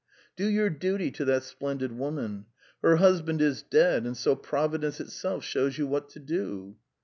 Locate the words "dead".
3.61-4.07